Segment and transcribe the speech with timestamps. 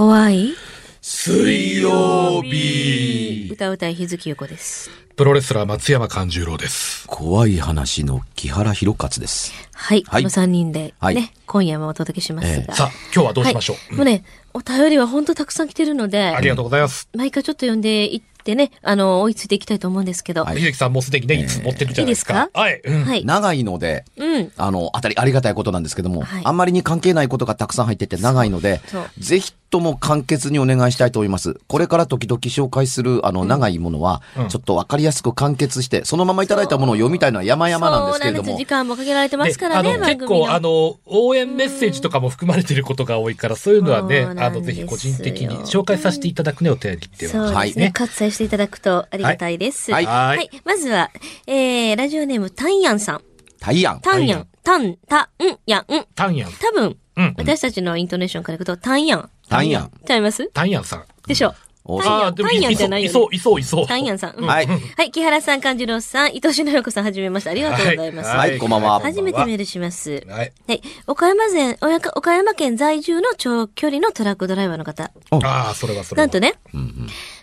[0.00, 0.54] 怖い？
[1.02, 4.88] 水曜日歌うたい日月ゆこです。
[5.14, 7.06] プロレスラー松山勘十郎です。
[7.06, 9.52] 怖い話の木原博勝です。
[9.74, 10.02] はい。
[10.06, 12.74] はいこの3人でね、はい今夜もお届けしますが。
[12.74, 14.24] さあ、今日はどうしましょう、はい、もうね、
[14.54, 17.06] お便りは本当たくさん来てるので、ありがとうございます。
[17.14, 20.44] 毎回ちょっと読んでいってね、あの、追いついていきたいと思うんですけど。
[20.44, 22.32] はい秀樹さんもうすでにね、いつ持ってるじゃないですか。
[22.32, 22.58] いいですか？
[22.58, 22.80] はい。
[22.82, 23.24] うんはい。
[23.26, 24.52] 長いので、うん。
[24.56, 28.80] あの、あたり、ありがたいことなんですけども、はいあんまりに関係ないことがたくさん入ってて長いので
[29.18, 31.58] ぜひとも簡潔にお願いしたいと思います。
[31.68, 38.58] これから時々紹介する、あの、長いものは、ちょっとわかりやすく完結して、そのままいただいたものを読みたいのは山々なんですけれども。
[38.58, 40.26] 時、間もかけられてますからね、結。
[40.26, 47.52] 構、あの、応援メッセージとかも含まれていることが多いから、そういうのはねあの、ぜひ個人的に紹介させていただくね、お便りっていうのは。
[47.52, 47.84] そうですね。
[47.84, 49.92] はい割愛していただくとありがたいです。
[49.92, 50.50] はいはいはい。
[50.64, 51.10] まずは、
[51.46, 53.22] えー、ラジオネーム、タンヤンさん。
[53.60, 54.00] 大安。
[54.00, 54.46] タンヤン。
[54.62, 55.86] タン、タン、ヤン。
[56.14, 56.50] タンヤン。
[56.52, 59.30] 多分、うん私たちのイントネーションからいくと、タンヤン。
[59.48, 59.90] タンヤン。
[60.06, 60.48] ちゃいます？
[60.48, 61.04] タンヤンさん。
[61.26, 61.54] でしょ
[61.84, 63.86] おタンヤンああ、でもタンヤンいじゃないよねいそう、いそう、いそう、いそう。
[63.86, 64.34] タンヤンさん。
[64.36, 64.66] うんはい。
[64.66, 67.50] はい、木原さん、勘次郎さん、伊藤篠彦さん、はじめまして。
[67.50, 68.30] ありがとうございます。
[68.30, 70.24] はいこんばんは初めてメールします。
[70.28, 70.52] はい。
[70.68, 70.82] はい。
[71.06, 75.10] 岡山県、おやか岡山県在住の長距離のトラックドライバーの方。
[75.30, 76.26] ああ、それはそれは。
[76.26, 76.54] なんとね、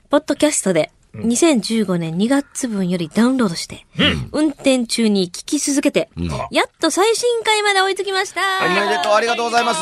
[0.10, 3.86] ポッドキャストで、2015年2月分よりダウンロードして、
[4.32, 6.10] 運転中に聞き続けて、
[6.52, 8.42] やっと最新回まで追いつきました。
[8.66, 9.82] おめでとう、ありがとうございます。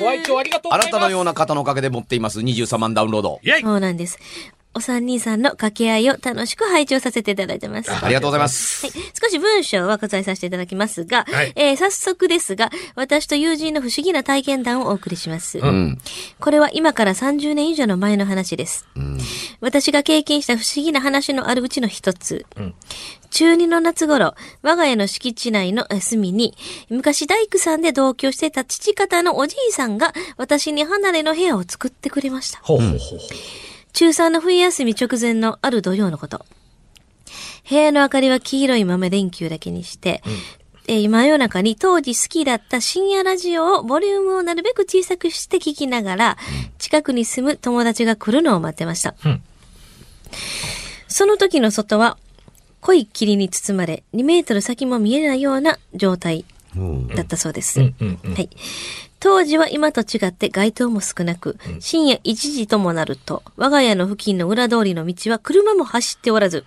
[0.00, 0.88] ご愛聴ありがとうございます。
[0.88, 2.40] あなたのような方のおかげで持っています。
[2.40, 3.40] 23万ダウンロード。
[3.42, 4.18] イェイそうなんです。
[4.76, 7.90] お三人さんの掛け合いを楽しく拝聴させていただいてます。
[7.90, 8.86] ありがとうございます。
[8.86, 8.92] はい。
[9.18, 15.60] 少し文章は割愛させていただきますが、はいえー早速ですが、私と友人の不思議な体験談をお送りします。
[15.60, 15.98] うん。
[16.40, 18.86] これは今から30年以上の前の話です。
[19.60, 22.44] 私が経験した不思議な話のあるうちの一つ。
[22.60, 22.74] ん
[23.30, 26.54] 中2の夏頃、我が家の敷地内の隅に、
[26.88, 32.60] 昔大工さんで同居してた父方のおじいさんが私に離れの部屋を作ってくれました。
[32.62, 33.18] ほうほうほう。
[33.96, 36.44] 中3の冬休み直前のある土曜のこと。
[37.66, 40.22] 部屋の明かりは黄色い豆電球だけにして、
[40.86, 46.36] えー真夜中に当時好きだった深夜ラジオをボリュームをなるべく小さくして聞きながら、
[46.76, 49.14] 近くに住む友達が来るのを待ってました。
[49.24, 49.42] うん
[51.08, 52.18] その時の外は
[52.82, 56.44] 濃い霧に包まれ、2メートル先も見えないような状態
[57.14, 57.80] だったそうです。
[57.80, 58.34] うんうんうん。
[58.34, 58.50] はい。
[59.20, 66.64] 当時は今と違って街灯も少なく、深夜1時ともなると、我が家の付近の裏通りの道は車も走っておらず、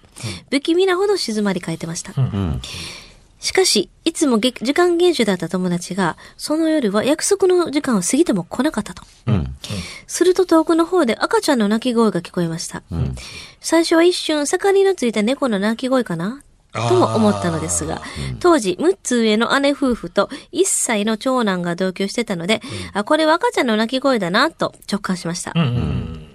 [0.50, 2.12] 不気味なほど静まり返ってました。
[2.20, 2.62] ん
[3.40, 9.04] しかし、いつもげ時間厳守だった友達が、その夜は約束の時間を過ぎても来なかったと。
[9.28, 9.56] うん。
[10.08, 12.84] すると遠くの方で赤ちゃんの泣き声が聞こえました。
[13.62, 16.42] 最初は一瞬、盛りのついた猫の鳴き声かな？
[16.74, 18.02] とも思ったのですが、
[18.40, 22.62] 当時、6つ上の姉夫婦と1歳の長男が同居してたので、
[22.94, 25.54] あ、これは赤ちゃんの泣き声だな、と直感しました。
[25.56, 26.26] うんうん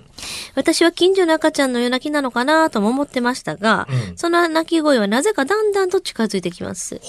[0.54, 7.00] 私は近所の赤ちゃんの夜泣きなのかなとも思ってましたが、その泣き声はなぜかだんだんと近づいてきます。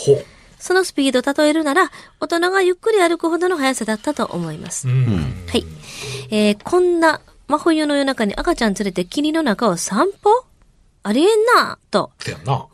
[0.57, 4.87] そのスピードを例えるなら、大人がゆっくり歩くほどの速さだったと思います。
[4.87, 5.45] うん。
[5.47, 5.65] はい。
[6.31, 10.45] えー、こんな真冬の夜中に赤ちゃん連れて霧の中を散歩？
[11.05, 12.11] ありえんなと。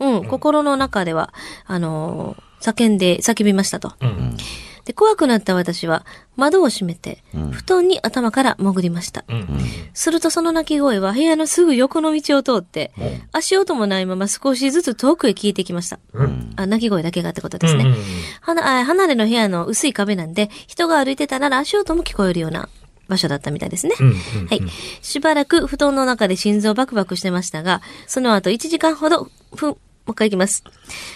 [0.00, 1.34] うん、心の中では、
[1.66, 3.92] あのー叫んで、叫びましたと。
[4.00, 4.36] うん。
[4.84, 6.06] で、怖くなった私は
[6.36, 9.24] 窓を閉めて、布団に頭から潜りました。
[9.28, 9.46] うん。
[9.94, 12.92] するとその鳴き声は部屋のすぐ横の道を通って、
[13.32, 15.98] 足音もないまま少しずつ遠くへ消えてきました。
[16.12, 16.52] うん。
[16.56, 17.84] あ、鳴き声だけがってことですね。
[17.84, 17.94] うん
[18.40, 22.68] はなあ離れの部屋の薄い壁なんで、人が歩いてたなら足音も聞こえるような
[23.08, 23.94] 場所だったみたいですね。
[24.00, 24.14] うんうん
[24.46, 24.62] はい。
[25.02, 29.76] しばらく布団の中で心臓バクバクしてましたが、その後1時間ほど、ふん、も
[30.08, 30.64] う一回いきます。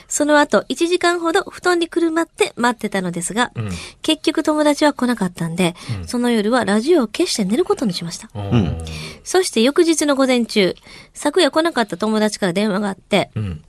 [0.08, 3.70] その後1時間ほど布団にくるまって待ってたのですが、うん
[4.02, 5.74] 結局友達は来なかったんで、
[6.06, 8.28] その夜はラジオを消して寝ることにしました。
[8.34, 8.78] うん。
[9.24, 10.76] そして翌日の午前中、
[11.12, 13.64] 昨夜来なかった友達から電話があって、うん。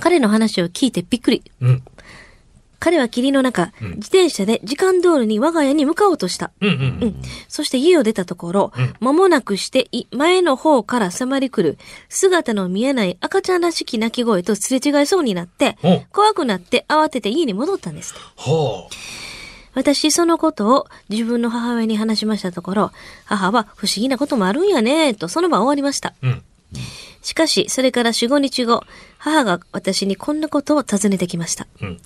[0.00, 1.42] 彼の話を聞いてびっくり。
[1.60, 1.82] うん。
[2.82, 6.50] 彼は霧の中、自転車で時間通りに我が家に向かおうとした。
[6.60, 6.68] うん。
[6.68, 7.22] うん。
[7.46, 18.16] そして家を出たところ、間もなくしてい前の方から迫り来る、姿の見えない赤ちゃんらしき泣き声とすれ違いそうになってお、怖くなって慌てて家に戻ったんです。
[18.34, 18.88] ほ
[19.74, 22.90] 私、そのことを自分の母親に話しましたところ、
[23.26, 26.14] 母は不思議なこともあるんやね、とその場終わりました。
[26.20, 26.26] う。
[26.26, 26.42] うん。
[27.22, 28.82] しかし、それから4、5日後、
[29.18, 31.68] 母が私にこんなことを尋ねてきました。
[31.80, 32.00] うん。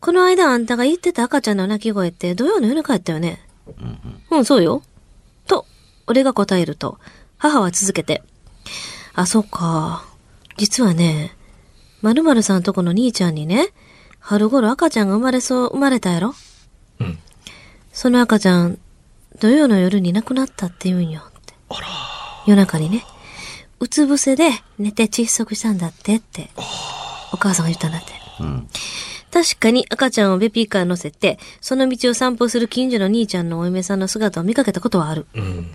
[0.00, 3.40] この間あんたが言ってた赤ちゃんの泣き声って土曜の夜中やったよね？
[4.30, 4.82] うん、そうよ。
[5.46, 5.66] と、
[6.06, 6.98] 俺が答えると、
[7.36, 8.22] 母は続けて、
[9.14, 10.04] あ、そっか。
[10.56, 11.36] 実はね、
[12.02, 13.68] 〇〇さんとこの兄ちゃんにね、
[14.20, 16.34] 春頃赤ちゃんが生まれそう、生まれたやろ？
[17.00, 17.18] うん。
[17.92, 18.78] その赤ちゃん、
[19.40, 21.54] 土曜の夜に亡くなったって言うんよって。
[22.46, 23.04] 夜中にね、
[23.80, 26.50] うつ伏せで寝て窒息したんだってって、
[27.32, 28.12] お母さんが言ったんだって。
[29.32, 35.26] 確かに赤ちゃんをベビーカーに乗せて、その道を散歩する近所の兄ちゃんのお嫁さんの姿を見かけたことはある。
[35.34, 35.70] うん。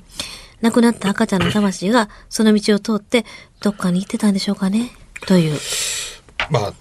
[0.62, 3.26] 亡くなった赤ちゃんの魂がその道を通って
[3.62, 4.92] どっかに行ってたんでしょうかね
[5.28, 5.60] という。
[6.50, 6.74] まあ、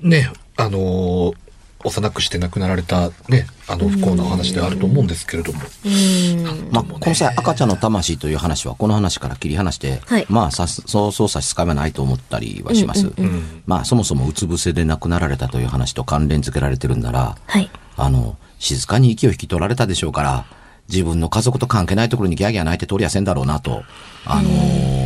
[0.00, 1.45] ね、あのー
[1.84, 5.60] 幼くして亡くなられたね、あの不幸なお話であると思うんですけれども。
[5.84, 6.68] うん。
[6.72, 13.12] まあ、この際、赤ちゃんの魂という話は、この話から切り離して、はいまあ、さす、そうそう差し支えはないと思ったりはします。
[13.16, 13.62] うん。
[13.66, 17.70] まあ、そもそもうつ伏せで亡くなられたという話と関連付けられてるんなら、はい。
[17.96, 20.44] あの、静かに息を引き取られたでしょうから、
[20.88, 23.82] 自分の家族と関係ないところにギャーギャー泣いて通りやせんだろうなと、
[24.24, 24.96] あのー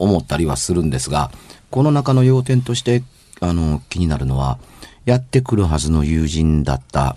[0.00, 1.30] 思ったりはするんですが、
[1.70, 3.02] この中の要点として、
[3.40, 4.58] あの、気になるのは、
[5.04, 7.16] やってくるはずの友人だった、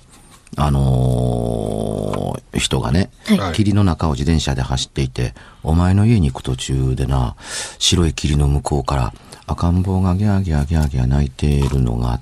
[0.56, 5.34] あのー人がね、はい霧の中を自転車で走っていて、
[5.64, 7.36] お前の家に行く途中でな、
[7.80, 9.14] 白い霧の向こうから
[9.48, 12.22] 赤ん坊がギャーギャーギャーギャー泣いているのが、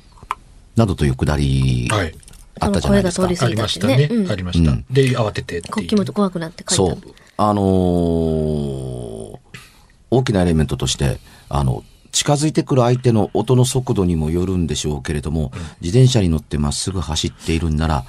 [0.75, 2.16] などというくだり、はい。
[2.60, 3.28] あったじゃないですか。
[3.28, 4.07] 声が通りありましたね。
[4.10, 4.72] うんありました。
[4.72, 5.62] うんで、慌てて。
[5.62, 7.07] 国旗も怖くなって書そいうた。。
[7.38, 9.38] あのー
[10.14, 18.06] 大きなエレメントとして、あの、近づいてくる相手の音の速度にもよるんでしょうけれども、自転車に乗ってまっすぐ走っているんなら、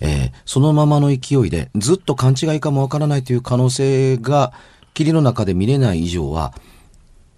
[0.00, 4.52] えーそのままの勢いで、ずっと勘違いかもわからないという可能性が、
[4.94, 6.54] 霧の中で見れない以上は、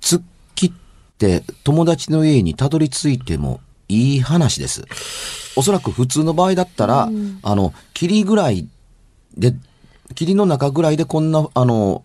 [0.00, 0.22] 突っ
[0.54, 0.72] 切っ
[1.18, 4.84] て友達の家にたどり着いてもいい話です。
[5.56, 7.08] おそらく普通の場合だったら、
[7.42, 8.68] あの、霧ぐらい
[9.36, 9.54] で、
[10.14, 12.02] 霧の中ぐらいでこんな、あの、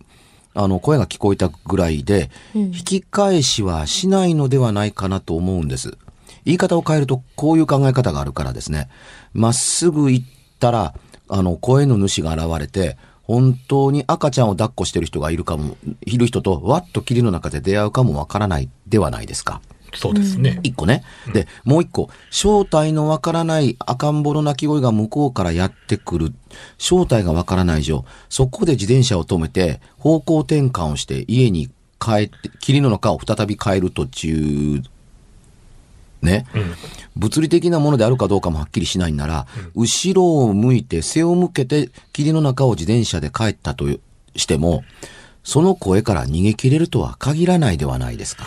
[0.54, 5.96] あの、声が聞こえたぐらいで、引き返しはしないのではないかなと思うんです。
[6.44, 8.88] 言い方を変えると、こういう考え方があるからですね。
[9.32, 10.26] まっすぐ行っ
[10.60, 10.94] たら、
[11.28, 19.60] あの、声の主が現れて、本当に赤ちゃんを抱っこしてる人がいるかも、いる人と、わっと霧の中で出会うかもわからないではないですか。
[19.94, 20.60] そうですね。
[20.62, 21.02] 一個ね。
[21.32, 26.32] で、もう一個、正体のわからない赤ん坊の鳴き声が向こうからやってくる。
[26.78, 31.68] 正体がわからない以上、そこで自転車を止めて、方向転換をして家に
[31.98, 34.82] 帰って、霧の中を再び帰る途中、
[36.24, 36.46] ね。
[37.14, 43.86] 物理的なものであるかどうかもはっきりしないんなら、後ろを向いて背を向けて霧の中を自転車で帰ったと
[44.34, 44.82] しても、
[45.44, 48.44] その声から逃げ切れるとは限らないではないですか。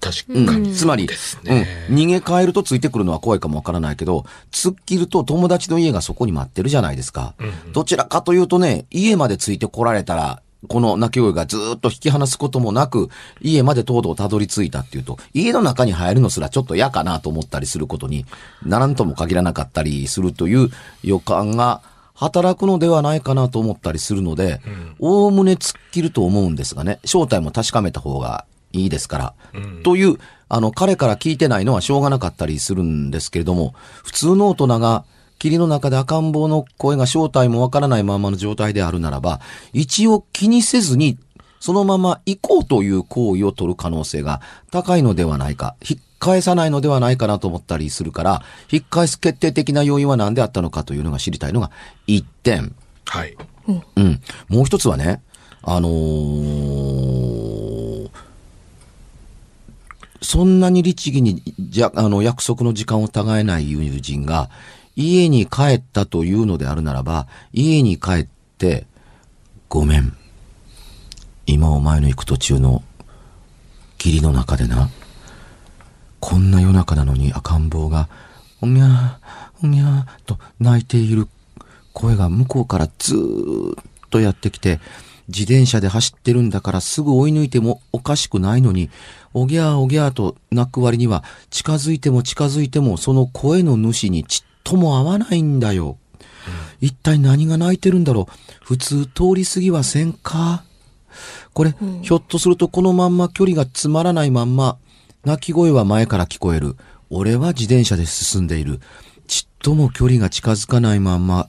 [0.00, 0.72] 確かに。
[0.72, 7.34] つまり、ですうんね。、逃げ帰るとついてくるのは怖いかもわからないけど、突っ切ると友達の家がそこに待ってるじゃないですか。
[7.72, 13.08] どちらかというとね、家までついてこられたら、この鳴き声がずーっと引き離すこともなく、
[13.40, 18.26] 家までとうとうたどり着いたっていうと、家の中に入るのすらちょっと嫌かなと思ったりすることに
[18.64, 20.68] ならんとも限らなかったりするという
[21.02, 21.82] 予感が
[22.14, 24.60] 働くのではないかなと思ったりするので、
[24.98, 29.34] おおむね突っ切ると思うんですがね、正体も確かめた方がいいですから。
[29.82, 30.18] という、
[30.48, 33.74] あの、彼から聞いてないのはしょうがなかったりするんですけれども、
[34.04, 35.04] 普通の大人が、
[35.38, 39.40] 霧の中で赤ん坊の声が正体もわからないままの状態であるならば、
[39.72, 41.18] 一応気にせずに、
[41.60, 44.40] そのまま行こうという行為を取る可能性が
[44.70, 51.70] 高いのではないか、引っ返さないのではないかなと思ったりするから、引っ返す決定的な要因は何であったのかというのが知りたいのが
[52.06, 52.74] 一点。
[53.06, 53.36] はい。
[53.96, 54.20] うん。
[54.48, 55.22] もう一つはね、
[55.62, 57.09] あのー
[60.22, 64.50] そんなに律儀に、じゃ、あの、約束の時間を違えない友人が、
[64.96, 68.26] 家に帰ったというのであるならば、家に帰っ
[68.58, 68.86] て、
[69.68, 70.16] ごめん。
[71.46, 72.82] 今お前の行く途中の、
[73.96, 74.90] 霧の中でな、
[76.20, 78.08] こんな夜中なのに赤ん坊が、
[78.60, 81.28] おみゃー、おみゃーと泣いている
[81.92, 84.80] 声が向こうからずーっとやってきて、
[85.30, 88.90] 自転車で走ってるんだからすぐ追い抜いてもおかしくないのに、
[89.32, 95.96] おぎゃーおぎゃーと泣く割には、近づいても近づいてもその声の主にちっとも合わないんだよ。
[96.80, 98.64] 一体何が泣いてるんだろう？
[98.64, 100.64] 普通通り過ぎはせんか？
[101.52, 104.78] これ、ひょっとするとこのまんま距離がつまらないまんま、
[105.24, 106.76] 鳴き声は前から聞こえる。
[107.10, 108.80] 俺は自転車で進んでいる。
[109.26, 111.48] ちっとも距離が近づかないまんま、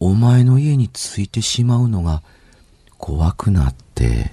[0.00, 2.22] お前の家に着いてしまうのが
[3.04, 4.30] 怖くなって、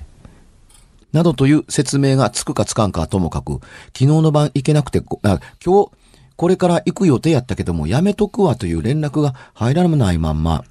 [1.11, 3.55] などという説明がつくかつかんかはともかく、
[3.87, 5.89] 昨日の晩行けなくて今日、
[6.37, 10.63] これから行く予定やったけども、やめとくわという連絡が入らないまんま、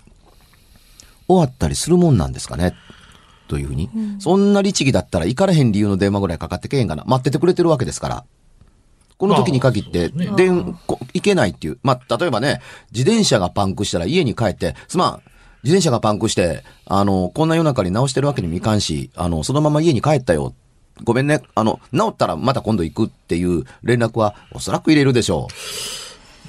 [1.28, 2.74] 終わったりするもんなんですかね。
[3.48, 3.90] というふうに。
[4.18, 7.04] そんな律儀だったら行かれへん理由の電話ぐらいかかってけへんかな。
[7.06, 8.24] 待っててくれてるわけですから。
[9.18, 11.78] この時に限って、まあ電、こ行けないっていう。
[11.82, 15.22] まあ、例えばね、自転車がパンクしたら家に帰って、すまん、
[15.62, 20.54] 自転車がパンクして、あの、こんな夜中に直してるわけにもいかんし、あの、そのまま家に帰ったよ。
[21.04, 21.42] ごめんね。
[21.54, 25.48] あの、治ったらまた今度行くっていう連絡はおそらく入れるでしょ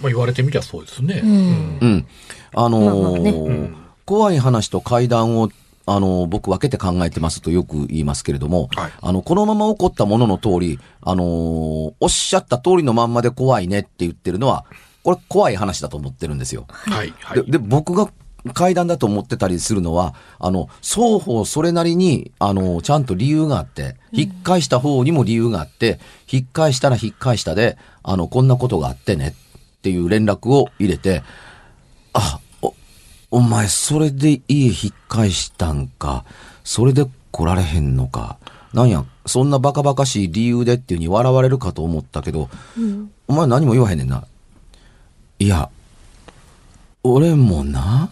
[0.01, 1.22] まあ言われてみりゃそうですね。
[1.24, 1.77] うん。
[1.82, 1.86] う。
[1.86, 2.08] うん。
[2.53, 3.75] あのーまあまあねん
[4.06, 5.50] 怖い話と怪談を、
[5.86, 14.65] あのー僕分けて考えてますとよく言いますけれども、はいあの、このまま起こったものの通り、あのーおっしゃった通りのまんまで怖いねって言ってるのは、
[15.03, 16.65] これ怖い話だと思ってるんですよ。
[16.68, 17.13] はい。
[17.22, 17.44] はい。
[17.44, 18.10] でで、僕が
[18.53, 31.24] 階段だと思ってたりするのは、あの、双方それなりに、あの、ちゃんと理由があって、引っ返した方にも理由があって、引っ返したら引っ返したで、あの、こんなことがあってね、っていう連絡を入れて、
[32.13, 32.74] あ、お、
[33.29, 36.25] お前、それで家引っ返したんか、
[36.63, 38.38] それで来られへんのか、
[38.74, 42.50] なんや、そんなバカバカしい理由でっていうに笑われるかと思ったけど、
[43.27, 44.25] お前何も言わへんねんな。
[45.39, 45.69] いや、
[47.03, 48.12] 俺もな、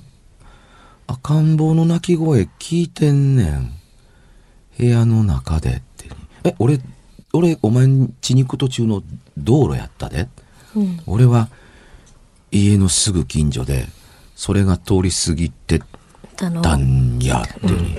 [1.11, 3.73] 赤ん坊の泣き声聞いてんねん。
[4.77, 6.07] 部屋の中でって。
[6.43, 6.79] え、俺、
[7.33, 9.01] 俺、お前ん家に行く途中の
[9.35, 10.27] 道路やったで。
[10.75, 11.01] うん。
[11.07, 11.49] 俺は、
[12.51, 13.87] 家のすぐ近所で、
[14.35, 15.81] それが通り過ぎて
[16.35, 17.97] たんやっていうに。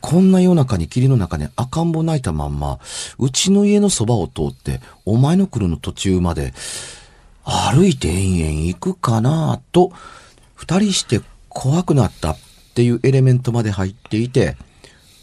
[0.00, 2.78] こんな夜中に霧の中に赤ん坊泣いたまんま、
[3.18, 6.54] うちの家のそばを通って、お前の来るの途中まで、
[7.44, 9.92] 歩いて延々行くかなと、
[10.62, 12.38] 二人して怖くなったっ
[12.76, 14.56] ていうエレメントまで入っていて、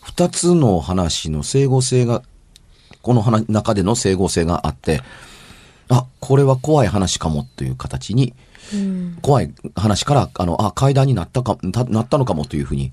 [0.04, 2.24] 二つの話の整合性が、
[3.02, 5.02] この話中での整合性があって、
[5.88, 8.34] あ、これは怖い話かもという形に、
[8.74, 9.18] うん。
[9.22, 12.92] 怖い話から、あの、あ、階段になったか、たなったのかもというふうに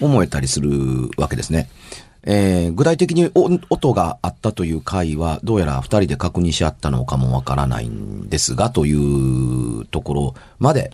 [0.00, 1.68] 思えたりするわけですね。
[2.22, 10.92] えー具体的にお音があったという回は、どうやら二人で確認し合ったのかもわからないんですが、というところまで、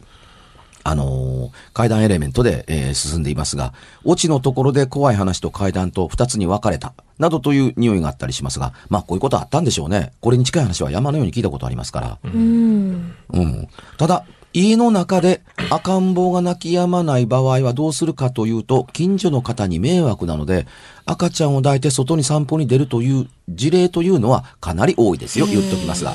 [0.86, 3.72] あのー階段エレメントで、えー進んでいますが、
[4.04, 10.12] オチのところで怖い話と階段と二つに分かれた、などという匂いがあったりしますが、まあこういうことあったんでしょうね。
[10.20, 12.18] これに近い話は山のように聞いたことありますから。
[12.24, 13.14] うん。
[13.32, 13.68] うん。
[13.98, 20.66] ただ、家の中で赤ん坊が泣き止まない場合はどうするかというと、近所の方に迷惑なので、
[21.04, 25.46] 赤ちゃんを抱いて外に散歩に出るという事例というのはかなり多いですよ。
[25.46, 26.14] 言っときますが。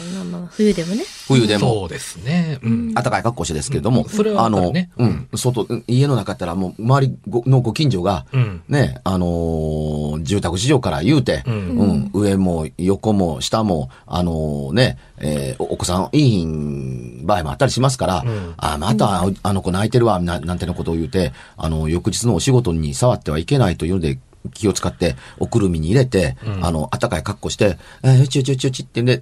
[0.51, 1.03] 冬でもね。
[1.27, 1.73] 冬でも。
[1.73, 2.59] そうですね。
[2.61, 2.93] うん。
[2.93, 8.61] 暖かい格好してですけれども、うんそれはあの、うん、外、家の中やったらもう周りごのご近所が、うん。
[8.67, 24.19] ね、あのー住宅市場から言うて、ううんん、上も横も下も、あのーね、えーおお子さんいいひん場合もあったりしますから、うんあ、また、あの子泣いてるわ、ななんてのことを言うて、あの、翌日のお仕事に触ってはいけないというので、
[24.53, 29.21] 気を使って、おくるみに入れて、うんあの、暖かい格好して、えー、ちゅちゅちゅちゅってね、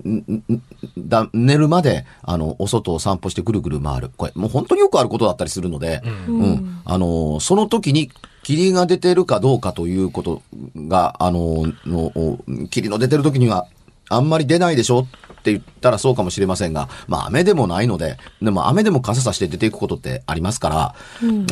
[0.97, 4.11] だ寝るまで、あの、お外を散歩してぐるぐる回る。
[4.15, 6.81] これ、もう本当によくあることだったりするので、うんうん。
[6.85, 8.11] あの、その時に
[8.43, 10.41] 霧が出てるかどうかということ
[10.75, 13.67] が、あの、の霧の出てる時には、
[14.09, 15.07] あんまり出ないでしょ
[15.39, 20.95] って言ったらそうかもしれませんが、まあ雨でもないので、でも雨でも傘さして出ていくことってありますから、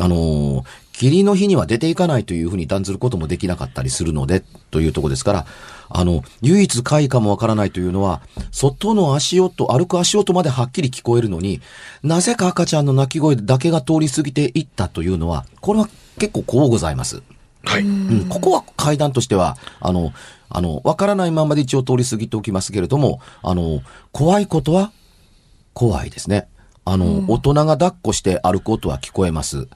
[0.00, 5.46] あの、霧の日には出ていかないというふうに断ずることもできなかったりするので、というところですから、
[5.90, 11.60] あの、唯一快かもわからないというのは、外の足音、歩く足音まではっきり聞こえるのに、
[12.02, 17.22] なぜか赤ちゃんの泣き声だけが通り過ぎていったというのは、これは結構こうございます。
[17.64, 17.82] はい。
[17.82, 20.12] うん、ここは階段としては、あの、
[20.48, 23.80] あの、わからないままで一応通り過ぎておきますけれども、あの、
[24.12, 24.92] 怖いことは
[25.74, 26.48] 怖いですね。
[26.84, 29.68] あの、大人が抱っこして歩く音は聞こえます。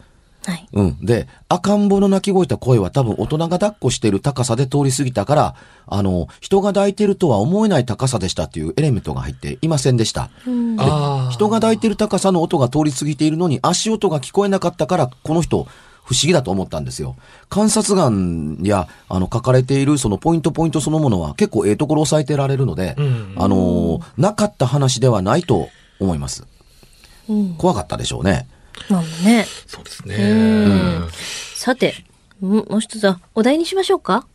[0.45, 0.69] はい。
[0.73, 0.99] うん。
[1.05, 5.55] で、赤ん坊の泣き声と声は多分大人が抱っこしている高さで通り過ぎたから、
[5.87, 10.31] あの、人が抱いているとは思えない高さでしたっていうエレメントが入っていませんでした。
[10.47, 10.81] うん。
[10.81, 11.31] ああ。
[11.31, 15.69] 人が抱いている高さの音が通り過ぎているのに足音が聞こえなかったから、この人、
[16.04, 17.16] 不思議だと思ったんですよ。
[17.49, 25.68] 観察眼や、あの、書かれているそのポイントポイントそのものは結構ええところを押さえてられるので、うんあのーなかった話ではないと
[26.00, 26.44] 思います。
[27.28, 27.54] うん。
[27.54, 28.49] 怖かったでしょうね。
[28.88, 29.47] まあね。
[29.66, 30.16] そうですね。
[30.16, 30.28] う
[31.06, 31.09] ん
[31.54, 31.94] さて、
[32.40, 34.26] ももう一つは、お題にしましょうか？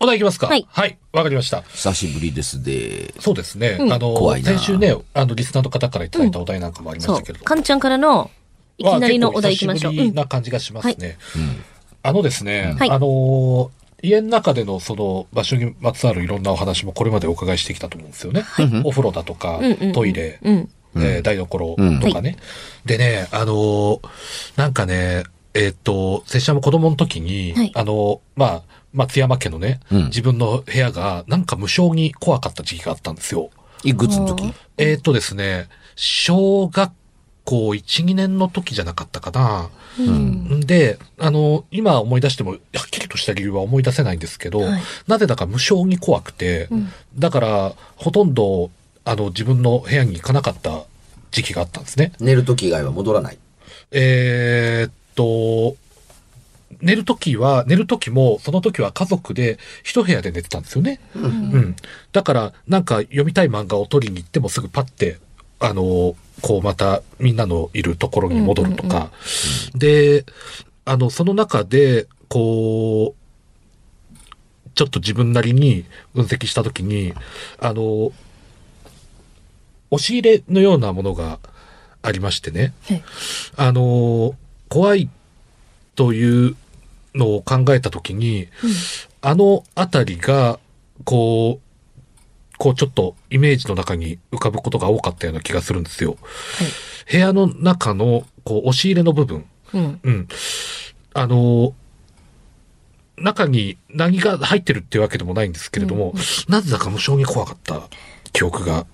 [0.00, 0.98] お題いきますかはいはい。
[1.12, 1.62] わかりました。
[1.62, 3.14] 久しぶりですで。
[3.20, 3.78] そうですね。
[3.80, 7.44] うんあの先週ね、あの、リスナーの方からいただいたお題なんかもありましたけれど。。
[7.44, 8.30] かんちゃんからの、
[8.78, 9.92] いきなりのお題いきましょう。
[9.94, 11.18] まあ結構久しぶりうんな感じがしますね。
[11.36, 11.64] うん。
[12.02, 13.70] あのですね、はいあのー
[14.02, 18.44] 家の中でのその場所にまつわるいろんなお話もこれまでお伺いしてきたと思うんですよね。
[18.84, 19.58] お風呂だとか、
[19.94, 20.68] トイレ、うん。
[20.96, 22.36] えー台所とかね。
[22.84, 24.00] でね、あのー
[24.56, 33.48] なんかね、えーっと、拙者も子供の時に、はいあのーまあ、松山家のね、うん自分の部屋がなんか無性に怖かった時期があったんですよ。
[33.82, 36.92] いくつの時えーっとですね、小学
[37.46, 39.70] 校1、2年の時じゃなかったかな。
[39.98, 40.60] うん。
[40.60, 42.60] で、あの、今思い出しても、はっ
[42.90, 46.88] きりとした理由は思い出せないんですけど、はいなぜだか無性に怖くて、うん
[47.18, 48.70] だから、ほとんど、
[49.06, 50.82] あの、自分の部屋に行かなかった
[51.30, 52.12] 時期があったんですね。
[52.20, 53.38] 寝る時以外は戻らない？
[53.92, 55.76] えーっと、
[56.82, 61.00] 寝るときは、寝るときも、その時は家族で一部屋で寝てたんですよね。
[61.14, 61.76] うん。
[62.12, 65.18] だから、なんか読みたい漫画を取りに行ってもすぐパッて、
[65.60, 69.10] あの、こうまたみんなのいるところに戻るとか。
[69.74, 70.24] で、
[70.84, 74.28] あの、その中で、こう、
[74.74, 77.14] ちょっと自分なりに分析したときに、
[77.58, 78.12] あの、
[79.90, 81.38] 押し入れのようなものが
[82.02, 82.72] ありましてね。
[82.88, 83.04] はい
[83.56, 84.34] あのー
[84.68, 85.08] 怖い
[85.94, 86.56] という
[87.14, 88.48] のを考えたときに、
[89.22, 90.58] あのあたりが、
[91.04, 91.65] こう、
[92.58, 96.16] こうちょっとイメージの中に浮かぶことが多かったような気がするんですよ。
[97.10, 99.44] 部屋の中の、こう、押し入れの部分。
[99.72, 100.00] うん。
[100.02, 100.28] うん。
[101.14, 101.72] あのー
[103.18, 106.14] 中に何が入ってるっていうわけでもないんですけれども、
[106.48, 107.88] なぜだか無性に怖かった
[108.32, 108.86] 記憶が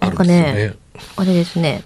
[0.00, 0.66] あるんですよね。
[0.66, 0.76] なんか
[1.16, 1.82] あれですね。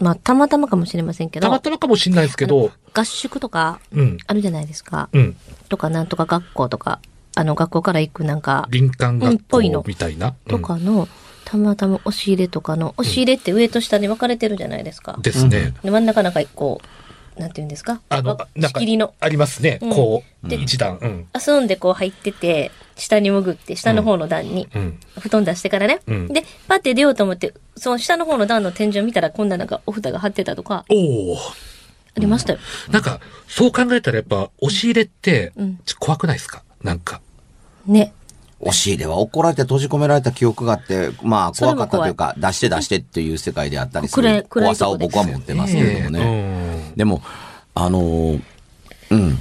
[0.00, 1.46] まあ、たまたまかもしれませんけど。
[1.46, 5.08] たまたまかもしれないですけど、合宿とかうん、あるじゃないですか。
[5.12, 5.36] うん。
[5.68, 7.00] とか、なんとか学校とか、
[7.34, 10.34] あの、学校から行くなんか、林間うん学ぽいの校みたいな？
[10.48, 11.08] とかの、
[11.44, 15.22] たまたま押し入れとかの、押し入れって上と下に分かれてるじゃないですかうん。
[15.22, 15.74] ですね。
[15.82, 16.80] で真ん中なんかこ
[17.36, 18.02] う、なんて言うんですか？
[18.10, 19.14] あの仕切りの。
[19.20, 19.78] ありますね。
[19.80, 20.98] うんこう、で一段。
[21.00, 21.26] うん。
[21.34, 24.98] 遊んでこう入ってて、下に潜って、下の方の段に、うん。
[25.18, 26.00] 布団出してからね。
[26.06, 31.36] うんで、パッて出ようと思って、その下の方の段の天井見たら、こんななんかお蓋が張ってたとか、おお。
[32.14, 32.58] ありましたよ。
[32.90, 35.54] なんか、そう考えたらやっぱ、押し入れって
[35.98, 36.62] 怖くないですか？
[36.82, 37.20] なんか。
[37.86, 38.12] ね。
[38.60, 46.20] 押し入れは怒られて閉じ込められた記憶があって、まあ怖かったというか、出して出してっていう世界であったりする怖さを僕は持ってますけれどもね。
[46.20, 46.92] ね。
[46.96, 47.22] でも、
[47.74, 48.42] あのー
[49.10, 49.38] うん。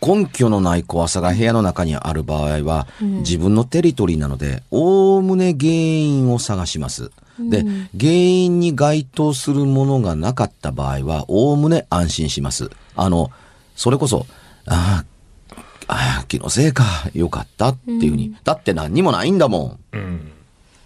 [0.00, 7.10] 根拠のない怖さが部屋の中にある場合は、自分のテリトリーなので、おおむね原因を探します。
[7.40, 7.64] で、
[7.98, 12.70] 原因に該当するものがなかった場合は、おおむね安心します。
[12.94, 13.30] あの、
[13.74, 14.26] それこそ、
[14.66, 15.04] ああ、
[15.88, 18.36] ああ、気のせいか、よかったっていうふうに。
[18.44, 19.96] だって何にもないんだもん。
[19.96, 20.32] うん。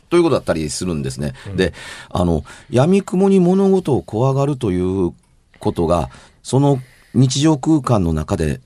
[0.08, 1.32] ということだったりするんですね。
[1.56, 1.74] で、
[2.10, 5.12] あの、闇雲に物事を怖がるという
[5.58, 6.08] ことが、
[6.42, 6.80] その
[7.14, 8.60] 日常空間の中で、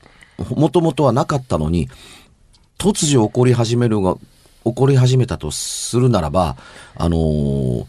[0.55, 1.88] もともとはなかったのに、
[2.79, 4.16] 突如起こり始めるが、
[4.64, 6.57] 起こり始めたとするならば、
[6.96, 7.87] あのー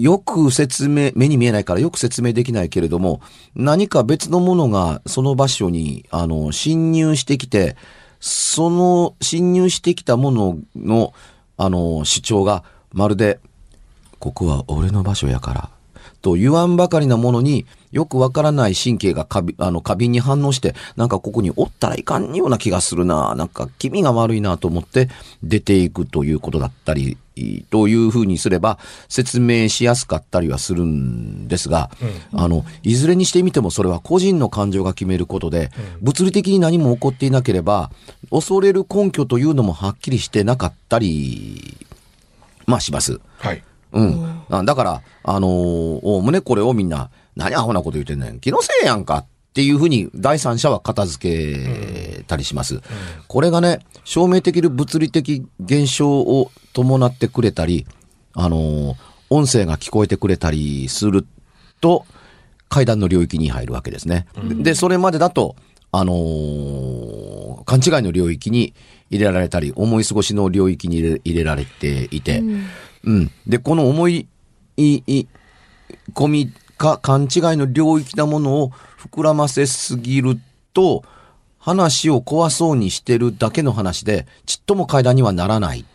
[0.00, 3.20] よく説明、目に見えないからよく説明できないけれども、
[3.54, 7.76] 何か別のものがその場所に、あの、侵入してきて、
[8.20, 11.12] その侵入してきたものの、
[11.56, 13.40] あの、主張が、まるで、
[14.18, 15.70] ここは俺の場所やから、
[16.22, 25.10] と言わんばかりなものによくわからない神経が過敏あの過敏に反応して、なんかここにおったらいかんような気がするな、なんか気味が悪いなと思って
[25.42, 27.18] 出ていくということだったり、
[27.70, 31.90] というふうにすれば説明しやすかったりはするんですが、
[32.32, 35.70] あの、いずれにしてみてもそれは個人の感情が決めることで、
[36.00, 37.90] 物理的に何も起こっていなければ、
[38.30, 41.76] 恐れる根拠というのもはっきりしてなかったり、
[42.66, 43.20] まあします。
[43.38, 43.62] はい。
[43.92, 44.42] うん。
[44.50, 48.40] あだから、あのーおおむねこれをみんな、何アホなこと言ってんねん。
[48.40, 51.52] 気のせいやんかっていうふうに第三者は片付
[52.13, 52.80] けたりします。
[53.28, 57.86] これがね、証明できる物理的現象を伴ってくれたり、
[58.34, 58.96] あのー
[59.30, 61.26] 音声が聞こえてくれたりする
[61.80, 62.04] と、
[62.68, 64.26] 階段の領域に入るわけですね。
[64.62, 65.56] で、それまでだと、
[65.90, 68.74] あのー勘違いの領域に
[69.10, 72.42] 入れられたり、思い過ごしの領域に入れ入れられていて、
[73.04, 73.30] うん。
[73.46, 74.28] で、この思い、
[74.76, 75.26] い、い、
[76.12, 80.38] 込みか、勘違いの領域なものを膨らませすぎる
[80.72, 81.04] と、
[81.64, 85.86] 話を怖そうにしてるだけの話で、ちっとも階段にはならない。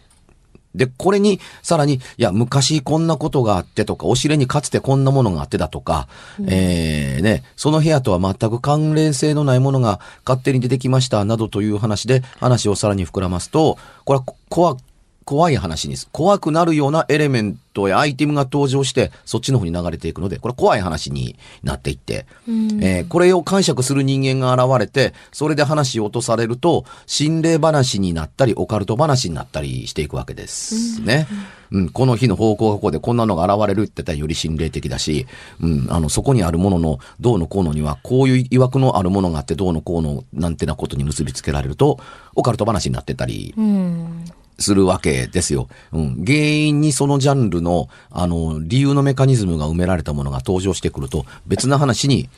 [0.73, 6.07] で、これに、さらに、いや、昔こんなことがあってとか、お尻にかつてこんなものがあってだとか、
[6.47, 14.77] えーね、その部屋とは全く関連性のないものが勝手に出てきました、などという話で、話をさらに膨らますと、これはこ怖、
[15.25, 16.07] 怖い話にす。
[16.11, 31.27] 怖くなるようなエレメントやアイテムが登場して、そっちの方に流れていくので、これ怖い話になっていって、えーこれを解釈する人間が現れて、それで話を落とされると、心霊話になったり、オカルト話になったりしていくわけですね。
[31.71, 35.27] うん、この日の方向がこうでこんなのが現れるって言ったらより心霊的だし、
[35.61, 41.99] うん、あの、そこにあるもののどうのこうのには、こういう曰くのあるものがあってどうのこうのなんてなことに結びつけられると、
[42.35, 44.25] オカルト話になってたりうん。
[44.59, 45.67] するわけですよ。
[45.91, 46.23] うん。
[46.25, 52.29] 原因にそのジャンルの、あの、理由のメカニズムが埋められたものが登場してくると、別な話に、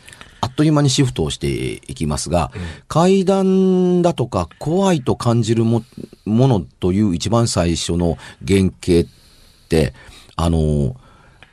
[0.41, 2.51] あっという間にシフトをしていきますが、
[2.88, 5.84] 階段だとか怖いと感じるも
[6.25, 9.12] ものという一番最初の原型っ
[9.69, 9.93] て、
[10.36, 10.95] あの、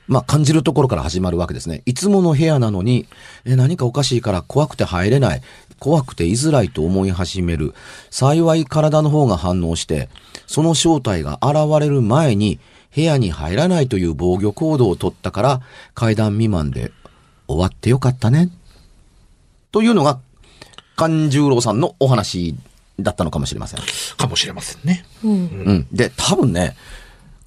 [0.09, 1.83] まあ、感じるところから始まるわけですね。
[1.85, 3.07] いつもの部屋なのに、
[3.45, 5.43] え、何かおかしいから怖くて入れない。
[5.79, 7.75] 怖くて居づらいと思い始める。
[8.11, 10.09] 幸い体の方が反応して、
[10.47, 12.59] その正体が現れる前に
[12.95, 15.61] 部屋に入らないという防御行動を取ったから
[15.95, 16.91] 階段未満で
[17.47, 18.51] 終わってよかったね。
[19.73, 20.21] というのが、
[20.97, 22.57] 勘十郎さんのお話
[22.99, 23.81] だったのかもしれません。
[24.17, 25.05] かもしれませんね。
[25.23, 25.87] うん。
[25.93, 26.77] で、多分ね、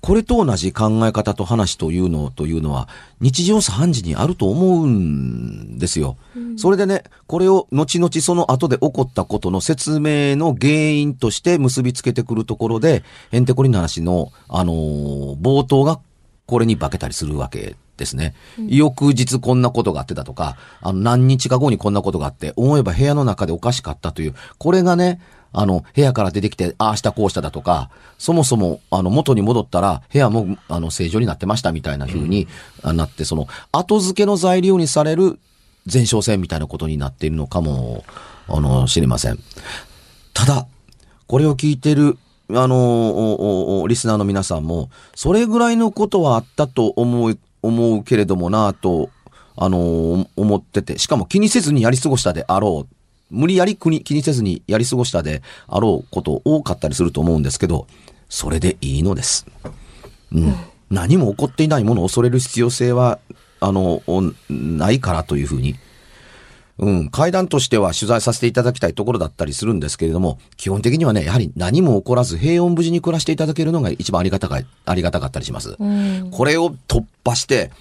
[0.02, 6.18] これと同じ考え方と話というのというのは、日常茶飯事にあると思うんですよ。
[6.58, 16.00] それでね、これを後々その後で起こったことの説明の原因として結びつけてくるところで、ヘンテコリンの話の、あのー冒頭が
[16.46, 18.34] これに化けたりするわけですね。
[18.68, 25.22] 翌日こんなことがあってたとか、あの何日か後にこんなことがあって、思えば部屋の中でおかしかったという、これがね、
[25.54, 32.48] あの、部屋から出てきて、ああしたこうしただとか、そもそも、あの、元に戻ったら、部屋も、あの、正常になってましたみたいな風に、
[32.84, 35.40] あなって、その、後付けの材料にされる
[35.92, 38.06] 前哨戦みたいなことになっているのかも、
[38.48, 39.40] あの、知りません。
[40.34, 40.68] ただ、
[41.28, 42.18] これを聞いてる、
[42.50, 49.10] あの、リスナーの皆さんも、それぐらいのことはあったと思う、思うけれどもなと、
[49.56, 52.96] あの、思ってて、しかも気にせずにやり過ごしたであろう。
[53.30, 57.88] 無理やり国気にせずにやり過ごしたであろうこと多かったりすると思うんですけど、
[58.30, 59.46] それでいいのです。
[60.34, 60.56] うん。
[60.90, 63.20] 何も起こっていないものを恐れる必要性は、
[63.60, 64.02] あの、
[64.50, 65.76] ないからというふうに。
[66.82, 75.76] うん、階段としては取材させていただきたいところだったりするんですけれども、基本的にはね、やはり何も起こらず平穏無事に暮らしていただけるのが一番ありがたかい、ありがたかったりします。
[75.80, 76.32] うん。
[76.32, 77.72] これを突破して、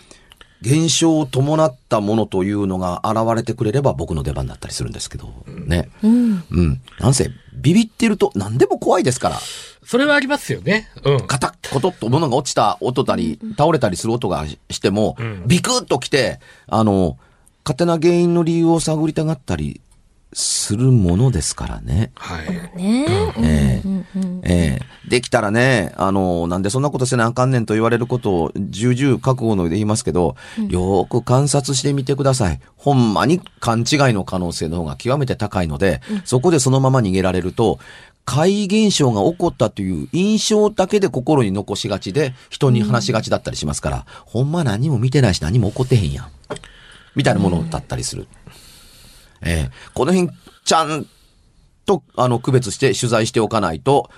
[0.61, 5.89] 現象を伴ったものというのが現れてくれれば僕の出番だったりするんですけど、ね。
[6.03, 6.45] うん。
[6.51, 6.81] うん。
[6.99, 9.39] なんせ、ビビってると何でも怖いですから、
[9.83, 10.91] それはありますよね。
[11.05, 11.27] うん。
[11.27, 17.17] カタッ、コトッと物が落ちた音たり、倒れたりする音がしても、んビクッと来て、あの、
[17.65, 19.81] 勝手な原因の理由を探りたがったり
[20.33, 22.13] するものですからね。
[22.15, 22.81] はい。
[22.81, 23.07] ね
[24.43, 30.37] えできたらね、あの、なんでそんなことせなあかんねんと言われることを重々覚悟の上で言いますけど、
[30.69, 32.61] よーく観察してみてください。
[32.77, 37.81] ほんまに勘違いの可能性の方が極めて高いので、そこでそのまま逃げられると、
[38.25, 46.29] 怪異現象が起こったという印象だけで心に残しがちで、人に話しがちだったりしますから、ほんま何も見てないし何も起こってへんやん。
[47.15, 48.27] みたいなものだったりする。
[49.43, 50.31] ええこの辺、
[50.65, 51.07] ちゃん
[51.87, 54.11] と、あの、区別して取材しておかないと、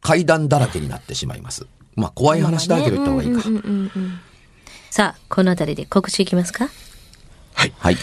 [0.00, 1.66] 階段だらけになってしまいます。
[1.96, 3.42] まあ、怖い話だらけと言った方がいいか。
[3.48, 4.20] うんうんうんうん
[4.90, 6.68] さあ、このあたりで告知いきますか？
[7.54, 7.72] はい。
[7.78, 7.96] はい。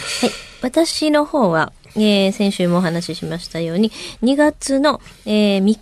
[0.62, 3.90] 私の方は、えー先週もお話ししましたように、
[4.22, 5.78] 2月の、えー3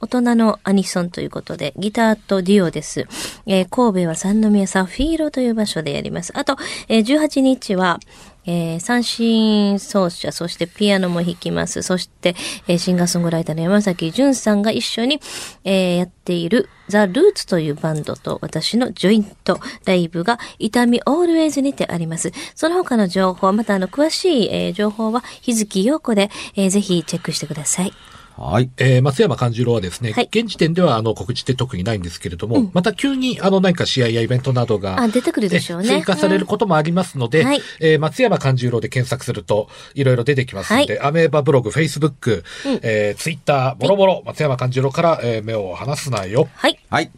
[0.00, 3.06] 大人のアニソンということで、ギターとデュオです。
[3.46, 6.32] えー神戸は三宮サフィーロという場所でやります。
[6.36, 6.56] あと、
[6.88, 8.00] えー18日は、
[8.46, 11.82] えー三振奏者、そしてピアノも弾きます。
[11.82, 12.34] そして、
[12.68, 15.20] えーシンガーソングライターの山崎淳さんが一緒に、
[15.64, 22.32] えーやっているザ・ルーツというバンドと私のジョイントライブが痛みオールウェイズにてあります。
[22.54, 27.92] その他の情報、またあの詳しい、えー情報は日月陽子で、えーぜひチェックしてください。
[28.36, 28.70] はい。
[28.78, 42.44] えー松山勘十郎はですね、はい現時点ではあの告知って特にないんですけれども、また急にあの何か試合やイベントなどが、あ出てくるでしょうねえ追加されることもありますので、うんはいえー松山勘十郎で検索するといろいろ出てきますので、アメーバブログ、フェイスブック、
[42.82, 46.48] えーツイッター、もろもろ松山勘十郎から、えー目を離すなよ。
[46.56, 46.78] はい。
[46.90, 47.10] はい。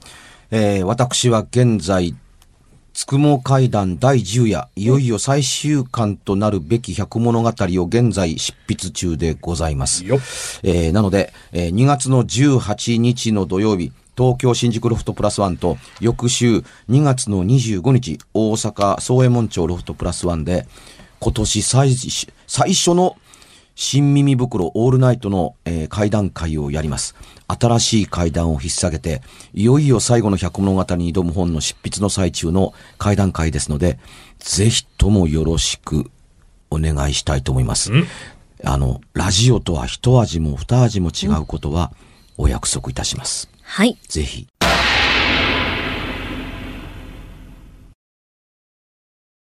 [0.51, 2.15] えー私は現在、
[2.97, 10.03] つくも階段第10夜、いよいよ最終巻となるべき百物語を現在執筆中でございます。
[10.63, 20.67] えーなので、えー2月の18日の土曜日、東京新宿ロフトプラスワンと、翌週2月の25日、大阪総右衛門町ロフトプラスワンで、
[21.21, 21.95] 今年最
[22.47, 23.19] 最初の
[23.77, 27.15] 新耳袋オールナイトの、えー会談会をやります。
[27.47, 29.23] 新しい会談を引っ提げて、
[29.55, 33.99] いよいよ最後の百物語に挑む本の執筆の最中の会談会ですので、
[34.41, 36.11] ぜひともよろしく
[36.71, 37.93] お願いしたいと思います。
[38.65, 41.93] あの、ラジオとは一味も二味も違うことは
[42.39, 43.49] お約束いたします。
[43.63, 43.99] はい。
[44.09, 44.47] ぜひ